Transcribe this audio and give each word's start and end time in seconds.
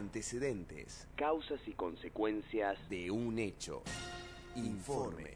Antecedentes 0.00 1.06
Causas 1.14 1.60
y 1.66 1.72
consecuencias. 1.72 2.78
de 2.88 3.10
un 3.10 3.38
hecho. 3.38 3.82
Informe. 4.56 5.34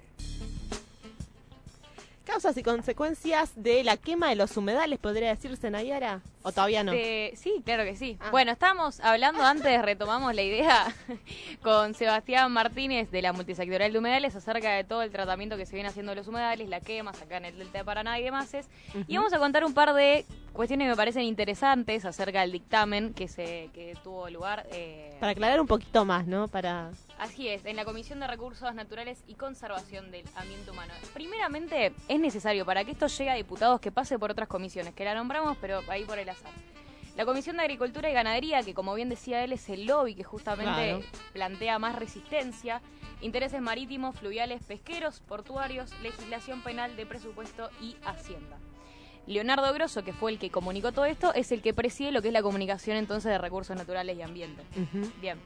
Causas 2.25 2.57
y 2.57 2.63
consecuencias 2.63 3.53
de 3.63 3.85
la 3.85 3.99
quema 3.99 4.31
de 4.31 4.37
los 4.37 4.57
humedales, 4.57 4.99
podría 4.99 5.29
decirse, 5.29 5.71
Nayara. 5.71 6.23
¿O 6.42 6.50
todavía 6.50 6.83
no? 6.83 6.92
Sí, 6.92 7.63
claro 7.63 7.85
que 7.85 7.95
sí. 7.95 8.16
Ah. 8.21 8.30
Bueno, 8.30 8.53
estábamos 8.53 9.00
hablando 9.00 9.43
antes, 9.43 9.82
retomamos 9.82 10.35
la 10.35 10.41
idea 10.41 10.87
con 11.62 11.93
Sebastián 11.93 12.51
Martínez 12.51 13.11
de 13.11 13.21
la 13.21 13.35
multisectorial 13.35 13.93
de 13.93 13.99
humedales 13.99 14.35
acerca 14.35 14.73
de 14.73 14.85
todo 14.85 15.03
el 15.03 15.11
tratamiento 15.11 15.59
que 15.59 15.67
se 15.67 15.75
viene 15.75 15.91
haciendo 15.91 16.12
de 16.12 16.17
los 16.17 16.27
humedales, 16.27 16.71
la 16.71 16.81
quema, 16.81 17.11
acá 17.11 17.37
en 17.37 17.45
el 17.45 17.59
Delta 17.59 17.79
de 17.79 17.85
Paraná 17.85 18.19
y 18.19 18.23
demás. 18.23 18.51
Y 19.09 19.17
vamos 19.19 19.35
a 19.35 19.39
contar 19.39 19.62
un 19.62 19.75
par 19.75 19.93
de 19.93 20.25
cuestiones 20.55 20.86
que 20.86 20.91
me 20.91 20.96
parecen 20.96 21.23
interesantes 21.25 22.05
acerca 22.07 22.41
del 22.41 22.52
dictamen 22.52 23.12
que 23.12 23.29
se 23.29 23.68
que 23.75 23.95
tuvo 24.02 24.30
lugar. 24.30 24.66
eh, 24.70 25.14
Para 25.20 25.32
aclarar 25.32 25.61
un 25.61 25.66
poquito 25.66 26.05
más, 26.05 26.27
¿no? 26.27 26.48
Para... 26.48 26.91
Así 27.19 27.48
es, 27.48 27.65
en 27.66 27.77
la 27.77 27.84
Comisión 27.84 28.20
de 28.20 28.27
Recursos 28.27 28.74
Naturales 28.74 29.23
y 29.27 29.34
Conservación 29.34 30.10
del 30.10 30.24
Ambiente 30.37 30.70
Humano. 30.70 30.93
Primeramente, 31.12 31.93
es 32.09 32.20
necesario 32.20 32.65
para 32.65 32.84
que 32.84 32.93
esto 32.93 33.06
llegue 33.09 33.30
a 33.30 33.34
diputados 33.34 33.80
que 33.80 33.93
pase 33.93 34.19
por 34.19 34.30
otras 34.30 34.48
comisiones, 34.48 34.95
que 34.95 35.05
la 35.05 35.15
nombramos, 35.15 35.56
pero 35.60 35.80
ahí 35.88 36.05
por 36.05 36.19
el 36.19 36.29
azar. 36.29 36.51
La 37.16 37.24
Comisión 37.24 37.57
de 37.57 37.62
Agricultura 37.62 38.10
y 38.10 38.12
Ganadería, 38.12 38.62
que 38.65 38.74
como 38.74 38.95
bien 38.95 39.09
decía 39.09 39.45
él, 39.45 39.52
es 39.52 39.68
el 39.68 39.87
lobby 39.87 40.15
que 40.16 40.24
justamente 40.24 40.73
Claro. 40.73 41.01
plantea 41.32 41.79
más 41.79 41.95
resistencia, 41.95 42.80
intereses 43.21 43.60
marítimos, 43.60 44.16
fluviales, 44.18 44.62
pesqueros, 44.65 45.21
portuarios, 45.21 45.93
legislación 46.02 46.62
penal 46.62 46.96
de 46.96 47.07
presupuesto 47.07 47.71
y 47.80 47.96
hacienda. 48.05 48.57
Leonardo 49.27 49.73
Grosso, 49.73 50.05
que 50.05 50.12
fue 50.12 50.33
el 50.33 50.38
que 50.38 50.51
comunicó 50.51 50.92
todo 50.92 51.05
esto, 51.06 51.32
es 51.34 51.51
el 51.52 51.62
que 51.62 51.73
preside 51.73 52.12
lo 52.12 52.20
que 52.23 52.28
es 52.28 52.34
la 52.34 52.42
comunicación 52.42 52.96
entonces 52.96 53.30
de 53.30 53.38
recursos 53.38 53.77
naturales 53.77 54.16
y 54.19 54.23
ambiente. 54.23 54.62
Bien. 55.20 55.38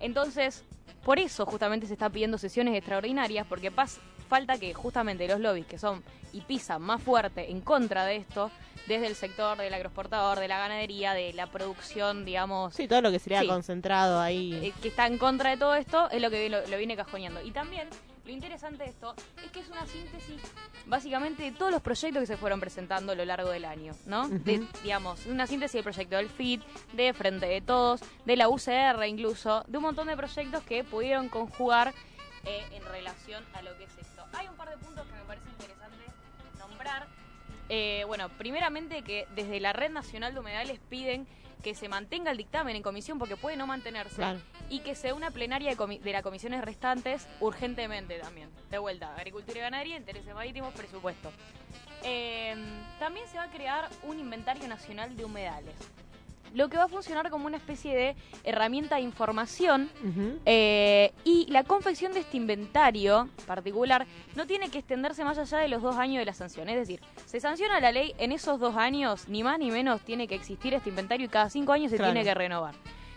Entonces, 0.00 0.64
por 1.04 1.18
eso 1.18 1.44
justamente 1.46 1.86
se 1.86 1.94
está 1.94 2.08
pidiendo 2.10 2.38
sesiones 2.38 2.74
extraordinarias, 2.76 3.46
porque 3.46 3.72
pas- 3.72 3.98
falta 4.28 4.58
que 4.58 4.74
justamente 4.74 5.26
los 5.26 5.40
lobbies 5.40 5.66
que 5.66 5.78
son 5.78 6.02
y 6.32 6.42
pisan 6.42 6.82
más 6.82 7.02
fuerte 7.02 7.50
en 7.50 7.60
contra 7.62 8.04
de 8.04 8.16
esto, 8.16 8.50
desde 8.86 9.06
el 9.06 9.14
sector 9.16 9.56
del 9.58 9.72
agroexportador, 9.74 10.38
de 10.38 10.48
la 10.48 10.58
ganadería, 10.58 11.12
de 11.14 11.32
la 11.32 11.46
producción, 11.46 12.24
digamos, 12.24 12.74
Sí, 12.74 12.86
todo 12.86 13.00
lo 13.02 13.10
que 13.10 13.18
sería 13.18 13.40
Sí. 13.40 13.46
concentrado 13.48 14.20
ahí. 14.20 14.54
eh, 14.62 14.72
que 14.80 14.88
está 14.88 15.06
en 15.06 15.18
contra 15.18 15.50
de 15.50 15.56
todo 15.56 15.74
esto, 15.74 16.08
es 16.10 16.22
lo 16.22 16.30
que 16.30 16.48
lo, 16.48 16.64
lo 16.66 16.76
viene 16.78 16.96
cajoneando. 16.96 17.42
Y 17.42 17.50
también, 17.50 17.88
lo 18.28 18.34
interesante 18.34 18.84
de 18.84 18.90
esto 18.90 19.14
es 19.42 19.50
que 19.50 19.60
es 19.60 19.68
una 19.70 19.86
síntesis, 19.86 20.42
básicamente, 20.86 21.44
de 21.44 21.52
todos 21.52 21.72
los 21.72 21.80
proyectos 21.80 22.20
que 22.20 22.26
se 22.26 22.36
fueron 22.36 22.60
presentando 22.60 23.12
a 23.12 23.14
lo 23.14 23.24
largo 23.24 23.48
del 23.48 23.64
año, 23.64 23.94
¿no? 24.04 24.28
De, 24.28 24.66
digamos, 24.82 25.24
una 25.24 25.46
síntesis 25.46 25.72
del 25.72 25.82
proyecto 25.82 26.16
del 26.16 26.28
FIT, 26.28 26.62
de 26.92 27.14
Frente 27.14 27.46
de 27.46 27.62
Todos, 27.62 28.02
de 28.26 28.36
la 28.36 28.50
UCR 28.50 29.06
incluso, 29.06 29.64
de 29.66 29.78
un 29.78 29.84
montón 29.84 30.08
de 30.08 30.16
proyectos 30.16 30.62
que 30.64 30.84
pudieron 30.84 31.30
conjugar 31.30 31.94
eh, 32.44 32.66
en 32.72 32.84
relación 32.84 33.42
a 33.54 33.62
lo 33.62 33.74
que 33.78 33.84
es 33.84 33.98
esto. 33.98 34.26
Hay 34.34 34.46
un 34.46 34.56
par 34.56 34.68
de 34.68 34.76
puntos 34.76 35.06
que 35.06 35.12
me 35.14 35.24
parece 35.24 35.48
interesante 35.48 36.04
nombrar. 36.58 37.06
Eh, 37.68 38.04
bueno, 38.06 38.28
primeramente 38.30 39.02
que 39.02 39.26
desde 39.34 39.60
la 39.60 39.72
Red 39.72 39.90
Nacional 39.90 40.32
de 40.34 40.40
Humedales 40.40 40.78
piden 40.88 41.26
que 41.62 41.74
se 41.74 41.88
mantenga 41.88 42.30
el 42.30 42.36
dictamen 42.36 42.76
en 42.76 42.82
comisión 42.82 43.18
porque 43.18 43.36
puede 43.36 43.56
no 43.56 43.66
mantenerse 43.66 44.14
Claro. 44.16 44.40
y 44.70 44.78
que 44.80 44.94
sea 44.94 45.12
una 45.14 45.30
plenaria 45.32 45.70
de, 45.70 45.76
comi- 45.76 45.98
de 46.00 46.12
las 46.12 46.22
comisiones 46.22 46.64
restantes 46.64 47.26
urgentemente 47.40 48.16
también. 48.20 48.48
De 48.70 48.78
vuelta, 48.78 49.12
agricultura 49.16 49.58
y 49.58 49.62
ganadería, 49.62 49.96
intereses 49.96 50.32
marítimos, 50.34 50.72
presupuesto. 50.72 51.32
Eh, 52.04 52.54
también 53.00 53.26
se 53.28 53.38
va 53.38 53.44
a 53.44 53.50
crear 53.50 53.88
un 54.04 54.20
inventario 54.20 54.68
nacional 54.68 55.16
de 55.16 55.24
humedales, 55.24 55.74
lo 56.54 56.68
que 56.68 56.76
va 56.76 56.84
a 56.84 56.88
funcionar 56.88 57.30
como 57.30 57.46
una 57.46 57.56
especie 57.56 57.94
de 57.94 58.16
herramienta 58.44 58.96
de 58.96 59.02
información 59.02 59.90
eh, 60.46 61.12
y 61.24 61.46
la 61.50 61.64
confección 61.64 62.12
de 62.12 62.20
este 62.20 62.36
inventario 62.36 63.28
particular 63.46 64.06
no 64.34 64.46
tiene 64.46 64.70
que 64.70 64.78
extenderse 64.78 65.24
más 65.24 65.38
allá 65.38 65.58
de 65.58 65.68
los 65.68 65.82
dos 65.82 65.96
años 65.96 66.18
de 66.20 66.24
la 66.26 66.32
sanción. 66.34 66.68
Es 66.68 66.76
decir, 66.76 67.00
se 67.26 67.40
sanciona 67.40 67.80
la 67.80 67.92
ley, 67.92 68.14
en 68.18 68.32
esos 68.32 68.58
dos 68.60 68.76
años, 68.76 69.28
ni 69.28 69.42
más 69.42 69.58
ni 69.58 69.70
menos, 69.70 70.00
tiene 70.02 70.26
que 70.26 70.34
existir 70.34 70.74
este 70.74 70.88
inventario 70.90 71.26
y 71.26 71.28
cada 71.28 71.50
cinco 71.50 71.72
años 71.72 71.90
se 71.90 71.96
Claro. 71.96 72.12
tiene 72.12 72.24
que 72.24 72.34
renovar. 72.34 72.74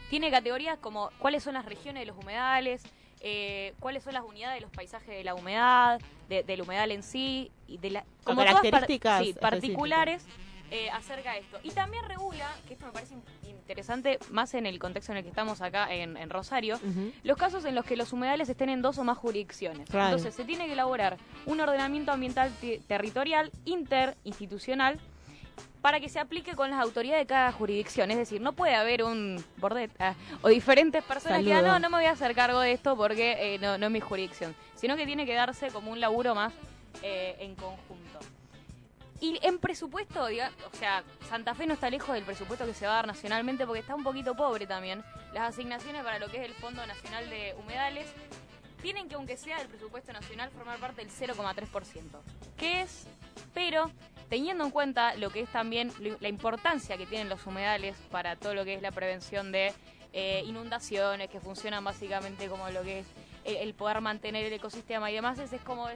Tiene 0.10 0.30
categorías 0.30 0.78
como 0.80 1.10
cuáles 1.20 1.44
son 1.44 1.54
las 1.54 1.66
regiones 1.66 2.02
de 2.02 2.06
los 2.08 2.18
humedales, 2.18 2.84
eh, 3.22 3.74
cuáles 3.80 4.04
son 4.04 4.14
las 4.14 4.24
unidades 4.24 4.56
de 4.58 4.62
los 4.62 4.72
paisajes 4.72 5.08
de 5.16 5.24
la 5.24 5.36
humedad, 5.36 6.02
de- 6.28 6.44
del 6.44 6.62
humedal 6.64 6.92
en 6.92 7.04
sí, 7.04 7.52
y 7.68 7.78
de 7.78 7.92
la, 7.92 8.06
todas 8.24 8.38
par- 8.38 8.46
características 8.62 9.24
sí, 9.24 9.34
particulares 9.40 10.26
eh, 10.72 10.90
acerca 10.90 11.34
de 11.34 11.40
esto. 11.40 11.60
Y 11.64 11.72
también 11.72 12.04
regula, 12.08 12.50
que 12.68 12.74
esto 12.74 12.86
me 12.86 12.92
parece 12.94 13.14
in- 13.14 13.24
interesante, 13.48 14.18
más 14.32 14.54
en 14.54 14.66
el 14.66 14.80
contexto 14.80 15.12
en 15.12 15.20
el 15.20 15.24
que 15.24 15.30
estamos 15.30 15.62
acá 15.62 15.94
en, 15.94 16.18
en 16.18 16.30
Rosario, 16.30 16.80
los 17.24 17.38
casos 17.38 17.64
en 17.66 17.76
los 17.76 17.86
que 17.86 17.96
los 17.96 18.12
humedales 18.14 18.50
estén 18.50 18.70
en 18.70 18.82
dos 18.82 18.98
o 18.98 19.04
más 19.04 19.18
jurisdicciones. 19.18 19.90
Claro. 19.90 20.08
Entonces 20.16 20.34
se 20.34 20.44
tiene 20.46 20.66
que 20.68 20.74
elaborar 20.74 21.18
un 21.46 21.60
ordenamiento 21.60 22.12
ambiental 22.12 22.52
te- 22.60 22.80
territorial 22.88 23.52
interinstitucional 23.66 25.00
para 25.82 26.00
que 26.00 26.10
se 26.10 26.20
aplique 26.20 26.54
con 26.56 26.70
las 26.70 26.80
autoridades 26.80 27.24
de 27.24 27.28
cada 27.28 27.52
jurisdicción. 27.52 28.12
Es 28.12 28.18
decir, 28.18 28.40
no 28.42 28.54
puede 28.54 28.76
haber 28.76 29.04
un 29.04 29.44
bordet 29.58 29.92
ah, 30.00 30.14
o 30.42 30.50
diferentes 30.50 31.04
personas 31.04 31.40
que 31.40 31.46
digan, 31.46 31.60
Saludo. 31.62 31.74
no, 31.74 31.80
no 31.80 31.90
me 31.90 31.98
voy 31.98 32.06
a 32.06 32.12
hacer 32.12 32.36
cargo 32.36 32.60
de 32.60 32.72
esto 32.74 32.96
porque 32.96 33.56
eh, 33.56 33.60
no, 33.60 33.78
no 33.78 33.88
es 33.88 33.92
mi 33.92 34.00
jurisdicción, 34.00 34.56
sino 34.76 34.96
que 34.96 35.06
tiene 35.06 35.26
que 35.26 35.34
darse 35.34 35.70
como 35.70 35.92
un 35.92 36.00
laburo 36.00 36.36
más 36.36 36.54
eh, 37.02 37.36
en 37.40 37.56
conjunto. 37.56 38.20
Y 39.22 39.40
en 39.44 39.60
presupuesto, 39.60 40.28
diga- 40.28 40.52
o 40.74 40.76
sea, 40.76 41.04
Santa 41.30 41.54
Fe 41.56 41.68
no 41.68 41.76
está 41.76 41.90
lejos 41.90 42.14
del 42.14 42.24
presupuesto 42.24 42.66
que 42.66 42.74
se 42.74 42.86
va 42.88 42.94
a 42.94 42.96
dar 42.98 43.08
nacionalmente 43.08 43.66
porque 43.66 43.80
está 43.82 43.96
un 43.96 44.04
poquito 44.04 44.36
pobre 44.36 44.66
también. 44.68 45.04
Las 45.34 45.54
asignaciones 45.54 46.04
para 46.04 46.20
lo 46.20 46.28
que 46.30 46.38
es 46.38 46.44
el 46.46 46.54
Fondo 46.56 46.86
Nacional 46.86 47.30
de 47.30 47.56
Humedales 47.60 48.08
tienen 48.82 49.08
que, 49.08 49.14
aunque 49.16 49.38
sea 49.38 49.60
del 49.60 49.68
presupuesto 49.68 50.12
nacional, 50.12 50.50
formar 50.50 50.80
parte 50.80 51.02
del 51.06 51.12
0,3%. 51.12 52.20
¿Qué 52.58 52.82
es? 52.82 53.06
Pero 53.54 53.92
teniendo 54.28 54.64
en 54.66 54.72
cuenta 54.72 55.16
lo 55.16 55.30
que 55.30 55.42
es 55.42 55.50
también 55.52 55.92
la 56.20 56.28
importancia 56.28 56.98
que 56.98 57.06
tienen 57.06 57.30
los 57.30 57.46
humedales 57.46 57.96
para 58.10 58.36
todo 58.38 58.56
lo 58.56 58.66
que 58.66 58.74
es 58.74 58.82
la 58.82 58.92
prevención 58.92 59.52
de 59.52 59.72
eh, 60.14 60.42
inundaciones, 60.48 61.30
que 61.30 61.40
funcionan 61.40 61.84
básicamente 61.84 62.48
como 62.48 62.68
lo 62.72 62.82
que 62.82 63.00
es 63.00 63.08
el, 63.44 63.58
el 63.58 63.74
poder 63.76 64.02
mantener 64.02 64.46
el 64.46 64.54
ecosistema 64.54 65.12
y 65.12 65.14
demás, 65.16 65.38
es, 65.40 65.54
es 65.54 65.62
como 65.62 65.88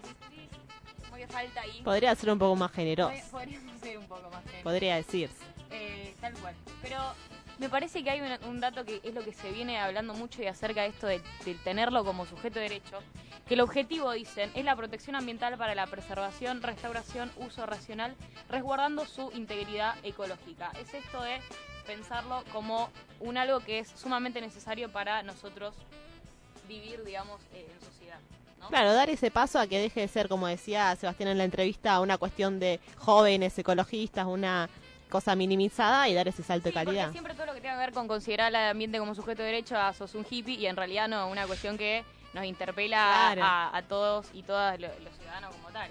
como 1.15 1.27
que 1.27 1.33
falta 1.33 1.61
ahí. 1.61 1.81
Podría 1.83 2.15
ser 2.15 2.29
un 2.31 2.39
poco 2.39 2.55
más 2.55 2.71
generoso. 2.71 3.11
Pod- 3.13 3.31
Podríamos 3.31 3.79
ser 3.81 3.97
un 3.97 4.05
poco 4.07 4.21
más 4.29 4.43
generosos. 4.43 4.63
Podría 4.63 4.95
decirse. 4.95 5.35
Eh, 5.71 6.13
tal 6.21 6.33
cual. 6.35 6.55
Pero 6.81 6.97
me 7.57 7.69
parece 7.69 8.03
que 8.03 8.09
hay 8.09 8.21
un 8.47 8.59
dato 8.59 8.83
que 8.85 8.99
es 9.03 9.13
lo 9.13 9.23
que 9.23 9.33
se 9.33 9.51
viene 9.51 9.79
hablando 9.79 10.13
mucho 10.13 10.41
y 10.41 10.47
acerca 10.47 10.81
de 10.81 10.89
esto 10.89 11.07
de, 11.07 11.21
de 11.45 11.55
tenerlo 11.63 12.03
como 12.03 12.25
sujeto 12.25 12.55
de 12.59 12.63
derecho, 12.69 12.99
que 13.47 13.53
el 13.53 13.61
objetivo, 13.61 14.11
dicen, 14.11 14.51
es 14.55 14.65
la 14.65 14.75
protección 14.75 15.15
ambiental 15.15 15.57
para 15.57 15.73
la 15.75 15.87
preservación, 15.87 16.61
restauración, 16.61 17.31
uso 17.37 17.65
racional, 17.65 18.15
resguardando 18.49 19.05
su 19.05 19.31
integridad 19.33 19.95
ecológica. 20.03 20.71
Es 20.79 20.93
esto 20.93 21.21
de 21.21 21.39
pensarlo 21.85 22.43
como 22.51 22.89
un 23.19 23.37
algo 23.37 23.59
que 23.59 23.79
es 23.79 23.89
sumamente 23.89 24.41
necesario 24.41 24.91
para 24.91 25.21
nosotros 25.23 25.75
vivir, 26.67 27.03
digamos, 27.03 27.39
eh, 27.53 27.67
en 27.71 27.85
sociedad. 27.85 28.19
¿No? 28.65 28.69
Claro, 28.69 28.93
dar 28.93 29.09
ese 29.09 29.31
paso 29.31 29.59
a 29.59 29.67
que 29.67 29.79
deje 29.79 30.01
de 30.01 30.07
ser, 30.07 30.27
como 30.27 30.47
decía 30.47 30.95
Sebastián 30.95 31.29
en 31.29 31.37
la 31.37 31.43
entrevista, 31.45 31.99
una 32.01 32.17
cuestión 32.17 32.59
de 32.59 32.79
jóvenes 32.97 33.57
ecologistas, 33.57 34.25
una 34.25 34.69
cosa 35.09 35.35
minimizada 35.35 36.09
y 36.09 36.13
dar 36.13 36.27
ese 36.27 36.43
salto 36.43 36.69
Sí, 36.69 36.69
de 36.69 36.73
calidad. 36.73 37.03
porque 37.05 37.11
siempre 37.13 37.33
todo 37.35 37.45
lo 37.45 37.53
que 37.53 37.61
tenga 37.61 37.75
que 37.75 37.79
ver 37.79 37.93
con 37.93 38.07
considerar 38.07 38.47
al 38.55 38.71
ambiente 38.71 38.97
como 38.99 39.15
sujeto 39.15 39.41
de 39.43 39.47
derecho, 39.47 39.77
a 39.77 39.93
sos 39.93 40.15
un 40.15 40.25
hippie, 40.29 40.55
y 40.55 40.65
en 40.65 40.75
realidad 40.75 41.07
no, 41.07 41.27
una 41.29 41.45
cuestión 41.47 41.77
que 41.77 42.03
nos 42.33 42.43
interpela 42.45 43.29
a- 43.31 43.33
Claro. 43.35 43.43
a, 43.43 43.77
a 43.77 43.81
todos 43.83 44.27
y 44.33 44.43
todas 44.43 44.79
lo- 44.79 44.87
los 44.99 45.15
ciudadanos 45.17 45.53
como 45.55 45.69
tal. 45.69 45.89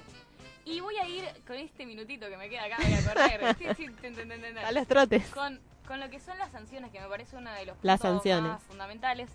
Y 0.66 0.80
voy 0.80 0.96
a 0.96 1.06
ir 1.06 1.24
con 1.46 1.56
este 1.56 1.86
minutito 1.86 2.28
que 2.28 2.36
me 2.36 2.48
queda 2.48 2.64
acá, 2.64 2.76
voy 2.78 2.92
a 2.94 3.14
correr. 3.14 3.56
Sí, 3.58 3.66
sí, 3.76 3.86
ten, 4.00 4.14
ten, 4.14 4.28
ten, 4.28 4.40
ten, 4.40 4.54
ten. 4.54 4.58
A 4.64 4.72
los 4.72 4.86
trotes. 4.86 5.26
Con, 5.28 5.60
con 5.86 6.00
lo 6.00 6.08
que 6.10 6.18
son 6.20 6.36
las 6.38 6.50
sanciones, 6.52 6.90
que 6.90 7.00
me 7.00 7.06
parece 7.06 7.36
uno 7.36 7.52
de 7.52 7.66
los 7.66 7.76
Las 7.82 8.00
sanciones. 8.00 8.50
más 8.52 8.62
fundamentales. 8.64 9.28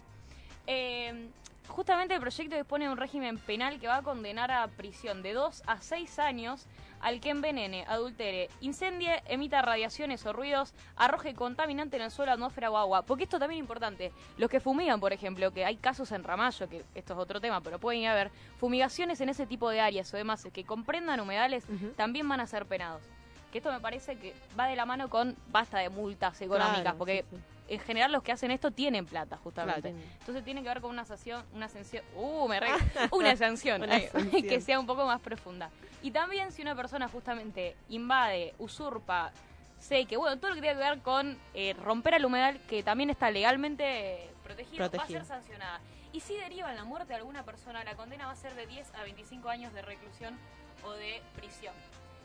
Eh, 0.67 1.29
justamente 1.69 2.13
el 2.13 2.19
proyecto 2.19 2.55
dispone 2.55 2.85
de 2.85 2.91
un 2.91 2.97
régimen 2.97 3.37
penal 3.37 3.79
que 3.79 3.87
va 3.87 3.97
a 3.97 4.01
condenar 4.01 4.51
a 4.51 4.67
prisión 4.67 5.21
de 5.21 5.33
2 5.33 5.63
a 5.65 5.81
6 5.81 6.19
años 6.19 6.65
al 6.99 7.21
que 7.21 7.29
envenene, 7.29 7.85
adultere, 7.87 8.49
incendie, 8.59 9.23
emita 9.25 9.61
radiaciones 9.61 10.25
o 10.25 10.33
ruidos, 10.33 10.73
arroje 10.97 11.33
contaminante 11.33 11.95
en 11.95 12.03
el 12.03 12.11
suelo, 12.11 12.33
atmósfera 12.33 12.69
o 12.71 12.77
agua. 12.77 13.03
Porque 13.03 13.23
esto 13.23 13.39
también 13.39 13.59
es 13.59 13.63
importante. 13.63 14.11
Los 14.37 14.49
que 14.49 14.59
fumigan, 14.59 14.99
por 14.99 15.13
ejemplo, 15.13 15.51
que 15.51 15.63
hay 15.63 15.77
casos 15.77 16.11
en 16.11 16.23
Ramallo, 16.23 16.67
que 16.67 16.83
esto 16.95 17.13
es 17.13 17.19
otro 17.19 17.39
tema, 17.39 17.61
pero 17.61 17.79
pueden 17.79 18.05
haber 18.05 18.31
fumigaciones 18.57 19.21
en 19.21 19.29
ese 19.29 19.47
tipo 19.47 19.69
de 19.69 19.79
áreas 19.79 20.13
o 20.13 20.17
demás 20.17 20.45
que 20.51 20.65
comprendan 20.65 21.19
humedales, 21.21 21.63
también 21.95 22.27
van 22.27 22.41
a 22.41 22.47
ser 22.47 22.65
penados. 22.65 23.01
Que 23.51 23.59
esto 23.59 23.71
me 23.71 23.79
parece 23.79 24.17
que 24.17 24.35
va 24.59 24.67
de 24.67 24.75
la 24.75 24.85
mano 24.85 25.09
con 25.09 25.35
basta 25.47 25.79
de 25.79 25.89
multas 25.89 26.41
económicas, 26.41 26.81
Claro, 26.81 26.97
porque 26.97 27.25
sí, 27.29 27.37
sí. 27.37 27.58
En 27.69 27.79
general 27.79 28.11
los 28.11 28.23
que 28.23 28.31
hacen 28.31 28.51
esto 28.51 28.71
tienen 28.71 29.05
plata, 29.05 29.37
justamente. 29.37 29.91
Claro. 29.91 30.05
Entonces 30.19 30.43
tiene 30.43 30.61
que 30.63 30.69
ver 30.69 30.81
con 30.81 30.89
una 30.91 31.05
sanción, 31.05 31.45
una 31.53 31.69
sanción, 31.69 32.03
uh, 32.15 32.47
me 32.47 32.59
re, 32.59 32.69
una 33.11 33.35
sanción, 33.35 33.83
Una 33.83 33.95
ay, 33.95 34.07
sanción. 34.07 34.41
que 34.43 34.61
sea 34.61 34.79
un 34.79 34.85
poco 34.85 35.05
más 35.05 35.21
profunda. 35.21 35.69
Y 36.01 36.11
también 36.11 36.51
si 36.51 36.61
una 36.61 36.75
persona 36.75 37.07
justamente 37.07 37.75
invade, 37.89 38.53
usurpa, 38.57 39.31
sé 39.79 40.05
que, 40.05 40.17
bueno, 40.17 40.37
todo 40.37 40.49
lo 40.49 40.55
que 40.55 40.61
tiene 40.61 40.75
que 40.77 40.83
ver 40.89 40.99
con 40.99 41.37
eh, 41.53 41.73
romper 41.73 42.15
al 42.15 42.25
humedal, 42.25 42.59
que 42.67 42.83
también 42.83 43.09
está 43.09 43.29
legalmente 43.31 44.29
protegido, 44.43 44.89
Protegido. 44.89 45.19
va 45.19 45.23
a 45.23 45.25
ser 45.25 45.37
sancionada. 45.37 45.79
Y 46.11 46.21
si 46.21 46.35
deriva 46.35 46.71
en 46.71 46.75
la 46.75 46.83
muerte 46.85 47.09
de 47.09 47.15
alguna 47.15 47.43
persona, 47.43 47.83
la 47.83 47.95
condena 47.95 48.25
va 48.25 48.31
a 48.31 48.35
ser 48.35 48.55
de 48.55 48.65
10 48.65 48.95
a 48.95 49.03
25 49.03 49.47
años 49.47 49.73
de 49.73 49.81
reclusión 49.83 50.35
o 50.83 50.91
de 50.93 51.21
prisión. 51.35 51.73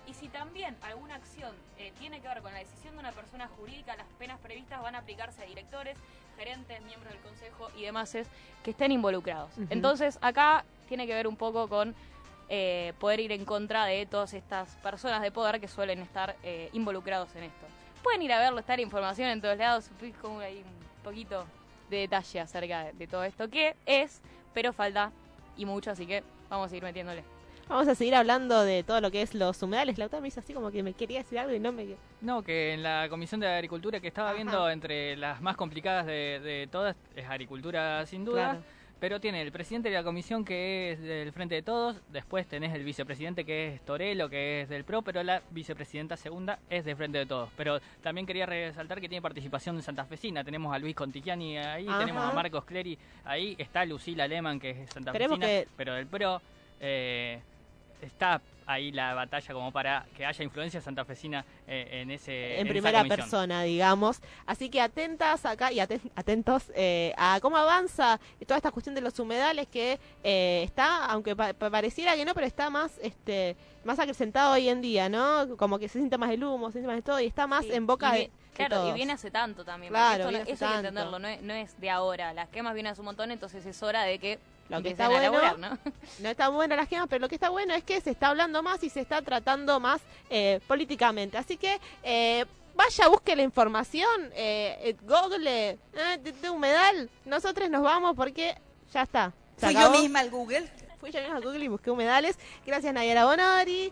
Y 0.07 0.15
si 0.15 0.29
también 0.29 0.77
alguna 0.83 1.15
acción 1.17 1.53
tiene 2.05 2.21
que 2.21 2.29
ver 2.29 2.43
con 2.43 2.53
la 2.53 2.59
decisión 2.59 2.93
de 2.93 3.01
una 3.01 3.13
persona 3.13 3.49
jurídica, 3.57 3.97
las 3.97 4.07
penas 4.19 4.39
previstas 4.41 4.83
van 4.83 4.95
a 4.95 4.99
aplicarse 4.99 5.43
a 5.43 5.47
directores, 5.47 5.97
gerentes, 6.37 6.83
miembros 6.83 7.11
del 7.11 7.23
consejo 7.23 7.71
y 7.79 7.85
demás 7.85 8.15
que 8.63 8.71
estén 8.73 8.93
involucrados. 8.93 9.51
Entonces, 9.71 10.19
acá 10.21 10.67
tiene 10.87 11.07
que 11.07 11.15
ver 11.15 11.27
un 11.27 11.37
poco 11.37 11.67
con 11.67 11.95
eh, 12.51 12.93
poder 13.01 13.21
ir 13.21 13.33
en 13.33 13.47
contra 13.47 13.87
de 13.87 14.05
todas 14.05 14.35
estas 14.35 14.69
personas 14.83 15.23
de 15.23 15.31
poder 15.31 15.63
que 15.63 15.67
suelen 15.67 16.01
estar 16.01 16.37
eh, 16.43 16.69
involucrados 16.75 17.35
en 17.37 17.45
esto. 17.45 17.65
Pueden 18.03 18.21
ir 18.21 18.35
a 18.35 18.39
verlo, 18.39 18.59
está 18.59 18.77
la 18.77 18.83
información 18.83 19.31
en 19.31 19.41
todos 19.41 19.57
lados, 19.57 19.91
como 20.21 20.41
hay 20.41 20.59
un 20.59 21.03
poquito 21.03 21.47
de 21.89 22.01
detalle 22.01 22.39
acerca 22.39 22.85
de, 22.85 22.93
de 22.93 23.07
todo 23.07 23.25
esto 23.25 23.49
que 23.49 23.77
es, 23.87 24.21
pero 24.53 24.75
falta 24.75 25.11
y 25.57 25.65
mucho, 25.65 25.91
así 25.91 26.05
que 26.05 26.23
vamos 26.51 26.71
a 26.71 26.77
ir 26.77 26.83
metiéndole. 26.83 27.25
Vamos 27.69 27.89
a 27.89 27.95
seguir 27.95 28.15
hablando 28.15 28.63
de 28.63 28.83
todo 28.83 29.01
lo 29.01 29.11
que 29.11 29.23
es 29.23 29.35
los 29.35 29.63
humedales. 29.63 29.97
Lautaro 29.99 30.21
me 30.21 30.29
hizo 30.29 30.41
así 30.41 30.53
como 30.53 30.71
que 30.71 30.83
me 30.83 30.93
quería 30.93 31.19
decir 31.19 31.39
algo 31.39 31.55
y 31.55 31.59
no 31.59 31.73
me... 31.73 31.97
No, 32.21 32.43
que 32.43 32.75
en 32.75 32.83
la 32.83 33.07
Comisión 33.09 33.41
de 33.41 33.49
Agricultura 33.49 34.01
que 34.01 34.09
estaba 34.09 34.29
Ajá. 34.29 34.37
viendo 34.37 34.69
entre 34.71 35.17
las 35.17 35.41
más 35.41 35.57
complicadas 35.57 36.07
de, 36.07 36.41
de 36.41 36.69
todas 36.71 36.95
es 37.17 37.25
Agricultura 37.27 38.05
sin 38.07 38.25
duda, 38.25 38.51
Claro. 38.51 38.65
pero 39.01 39.19
tiene 39.21 39.41
el 39.41 39.51
presidente 39.51 39.89
de 39.89 39.95
la 39.95 40.05
comisión 40.05 40.45
que 40.45 40.93
es 40.93 41.01
del 41.01 41.33
Frente 41.33 41.55
de 41.55 41.63
Todos, 41.63 41.97
después 42.13 42.47
tenés 42.47 42.75
el 42.75 42.85
vicepresidente 42.85 43.45
que 43.47 43.75
es 43.75 43.81
Torelo, 43.83 44.29
que 44.29 44.63
es 44.63 44.69
del 44.69 44.85
PRO, 44.85 45.01
pero 45.03 45.23
la 45.23 45.43
vicepresidenta 45.51 46.17
segunda 46.19 46.59
es 46.69 46.85
del 46.85 46.97
Frente 46.97 47.17
de 47.19 47.27
Todos. 47.27 47.49
Pero 47.57 47.81
también 48.03 48.27
quería 48.27 48.45
resaltar 48.47 49.01
que 49.01 49.09
tiene 49.09 49.23
participación 49.23 49.81
santafesina, 49.83 50.45
tenemos 50.45 50.75
a 50.75 50.79
Luis 50.79 50.95
Contigiani 50.95 51.57
ahí, 51.59 51.89
Ajá. 51.89 51.99
tenemos 52.01 52.23
a 52.25 52.33
Marcos 52.33 52.65
Clery 52.67 52.99
ahí, 53.25 53.55
está 53.59 53.85
Lucila 53.87 54.29
Lehmann 54.29 54.61
que 54.61 54.71
es 54.83 54.91
santafesina, 54.91 55.39
que- 55.47 55.67
pero 55.77 55.95
del 55.95 56.07
PRO. 56.07 56.41
eh, 56.81 57.41
está 58.07 58.41
ahí 58.67 58.93
la 58.93 59.13
batalla 59.13 59.53
como 59.53 59.71
para 59.73 60.07
que 60.17 60.25
haya 60.25 60.43
influencia 60.43 60.81
santafesina 60.81 61.45
eh, 61.67 62.01
en 62.01 62.11
ese 62.11 62.55
en 62.61 62.67
esa 62.67 62.71
primera 62.73 63.05
persona, 63.05 63.63
digamos. 63.63 64.21
Así 64.47 64.71
que 64.71 64.81
atentas 64.81 65.45
acá 65.45 65.71
y 65.71 65.77
aten- 65.81 66.11
atentos 66.17 66.73
eh, 66.75 67.13
a 67.19 67.39
cómo 67.43 67.59
avanza 67.59 68.19
toda 68.47 68.57
esta 68.57 68.71
cuestión 68.71 68.95
de 68.95 69.03
los 69.03 69.19
humedales 69.19 69.67
que 69.69 69.99
eh, 70.23 70.63
está, 70.65 71.05
aunque 71.07 71.37
pa- 71.37 71.53
pa- 71.53 71.71
pareciera 71.71 72.17
que 72.17 72.25
no, 72.25 72.33
pero 72.35 72.47
está 72.47 72.71
más 72.71 72.99
este 73.03 73.57
más 73.85 73.99
acrecentado 73.99 74.55
hoy 74.55 74.69
en 74.71 74.81
día, 74.81 75.11
¿no? 75.11 75.57
Como 75.59 75.79
que 75.79 75.89
se 75.89 75.99
siente 75.99 76.17
más 76.17 76.31
el 76.31 76.43
humo, 76.43 76.69
se 76.69 76.79
siente 76.79 76.87
más 76.89 76.97
de 76.97 77.03
todo 77.03 77.21
y 77.21 77.27
está 77.27 77.47
más 77.47 77.67
Sí, 77.67 77.73
en 77.75 77.87
boca 77.87 78.13
de, 78.13 78.31
Claro, 78.55 78.89
y 78.89 78.93
viene 78.93 79.13
hace 79.13 79.31
tanto 79.33 79.65
también. 79.65 79.93
Claro, 79.93 80.25
porque 80.25 80.39
viene 80.39 80.43
esto, 80.53 80.55
eso 80.55 80.67
hay 80.67 80.73
que 80.73 80.79
entenderlo, 80.79 81.19
no 81.19 81.27
es, 81.29 81.43
no 81.43 81.53
es 81.53 81.79
de 81.81 81.91
ahora. 81.91 82.33
Las 82.33 82.49
quemas 82.49 82.73
vienen 82.73 82.93
hace 82.93 83.01
un 83.01 83.07
montón, 83.07 83.31
entonces 83.33 83.67
es 83.67 83.83
hora 83.83 84.05
de 84.05 84.19
que 84.21 84.39
Lo 84.69 84.83
que 84.83 84.91
está 84.91 85.09
bueno- 85.09 85.23
laburar, 85.23 85.59
¿no? 85.59 85.79
No 86.21 86.29
está 86.29 86.49
buena 86.49 86.77
las 86.77 86.89
quemas, 86.89 87.07
pero 87.09 87.21
lo 87.21 87.29
que 87.29 87.35
está 87.37 87.51
bueno 87.51 87.75
es 87.75 87.85
que 87.85 88.01
se 88.01 88.11
está 88.11 88.29
hablando 88.29 88.63
más 88.63 88.83
y 88.83 88.91
se 88.91 89.01
está 89.01 89.21
tratando 89.23 89.79
más 89.81 90.01
eh, 90.31 90.61
políticamente. 90.67 91.37
Así 91.37 91.57
que 91.57 91.79
eh, 92.03 92.45
vaya, 92.75 93.09
busque 93.09 93.37
la 93.37 93.43
información, 93.43 94.31
eh, 94.35 94.77
eh, 94.81 94.97
Google, 95.03 95.71
eh, 95.73 95.79
de, 96.23 96.33
de 96.33 96.51
humedal. 96.51 97.11
Nosotros 97.25 97.69
nos 97.71 97.83
vamos 97.83 98.17
porque 98.17 98.57
ya 98.93 99.03
está. 99.03 99.33
Fui 99.59 99.75
yo 99.75 99.91
misma 99.91 100.21
al 100.21 100.31
Google. 100.31 100.69
Fui 100.99 101.11
yo 101.13 101.21
misma 101.21 101.37
a 101.37 101.41
Google 101.41 101.65
y 101.65 101.69
busqué 101.69 101.91
humedales. 101.91 102.39
Gracias, 102.67 102.95
Nayara 102.95 103.27
Bonori. 103.27 103.83